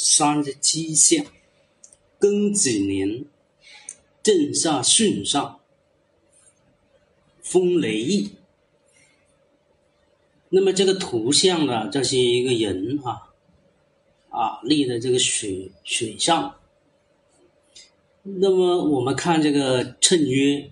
[0.00, 1.26] 三十七相，
[2.20, 3.24] 庚子年，
[4.22, 5.58] 震下巽上，
[7.42, 8.30] 风雷翼。
[10.50, 13.34] 那么这个图像呢，这是一个人啊，
[14.30, 16.54] 啊立在这个水水上。
[18.22, 20.70] 那么我们看这个谶曰：“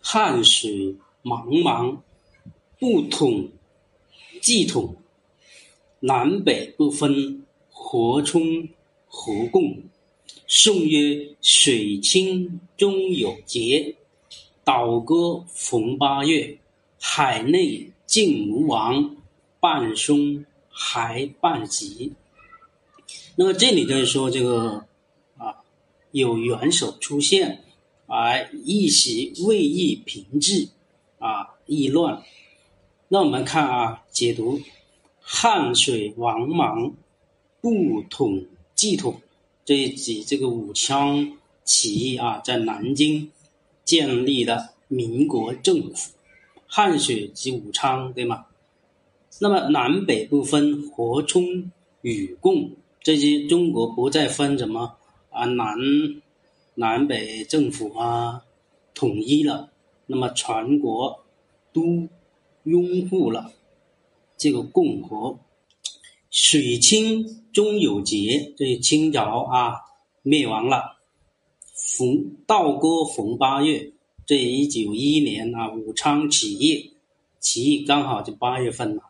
[0.00, 1.98] 汉水茫茫，
[2.78, 3.48] 不统
[4.40, 4.94] 既统，
[5.98, 7.44] 南北不分，
[7.90, 8.68] 河冲
[9.06, 9.82] 河共。”
[10.46, 13.96] 宋曰：“水清终有节，
[14.62, 16.58] 倒戈逢八月，
[17.00, 19.16] 海内尽无王。”
[19.60, 22.12] 半松还半急，
[23.34, 24.86] 那么这里就是说这个
[25.36, 25.64] 啊，
[26.12, 27.64] 有元首出现，
[28.06, 30.68] 而一时未易平治，
[31.18, 32.22] 啊，易乱。
[33.08, 34.60] 那我们看啊，解读
[35.20, 36.92] 汉水茫茫，
[37.60, 39.20] 不统既统，
[39.64, 43.30] 这一指这个武昌起义啊，在南京
[43.84, 46.12] 建立了民国政府，
[46.66, 48.46] 汉水即武昌，对吗？
[49.40, 51.70] 那么南北不分，和冲
[52.02, 54.96] 与共，这些中国不再分什么
[55.30, 55.76] 啊南
[56.74, 58.44] 南北政府啊，
[58.94, 59.70] 统一了。
[60.06, 61.24] 那么全国
[61.72, 62.08] 都
[62.62, 63.52] 拥护了
[64.36, 65.38] 这个共和。
[66.30, 69.76] 水清终有节，这清朝啊
[70.22, 70.98] 灭亡了。
[71.96, 73.92] 逢道歌逢八月，
[74.26, 76.92] 这一九一一年啊武昌起义，
[77.40, 79.02] 起义刚好就八月份了。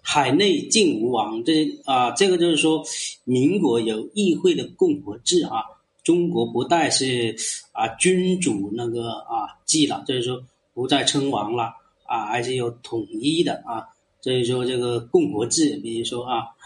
[0.00, 2.84] 海内尽无王，这啊，这个就是说，
[3.24, 5.64] 民国有议会的共和制啊。
[6.04, 7.34] 中国不再是
[7.72, 10.44] 啊君主那个啊制了，就是说
[10.74, 13.88] 不再称王了啊，而且有统一的啊。
[14.24, 16.56] 所以说这个共和制，比如说啊，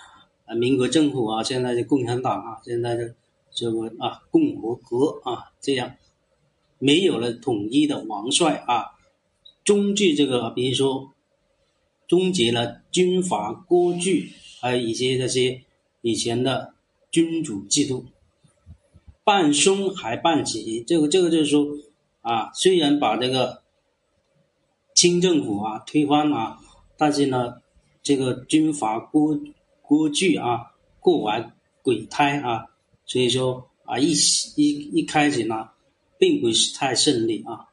[0.47, 3.17] 啊民国政府啊，现在是共产党啊，现在的
[3.51, 5.97] 这个啊共和国啊，这样
[6.79, 8.93] 没有了统一的王帅啊，
[9.65, 11.13] 中制这个，比如说。
[12.07, 14.33] 终结了军阀割据，
[14.63, 15.61] 还有一些这些
[16.01, 16.73] 以前的
[17.11, 18.07] 君主制度。
[19.25, 21.67] 半松还半起，这个这个就是说
[22.23, 23.63] 啊，虽然把这个
[24.95, 26.59] 清政府啊推翻了，
[26.99, 27.55] 但是呢，
[28.03, 29.39] 这个军阀郭
[29.81, 32.67] 郭巨啊过完鬼胎啊，
[33.07, 34.13] 所以说啊一
[34.57, 35.71] 一一开始呢，
[36.19, 37.68] 并不是太顺利啊。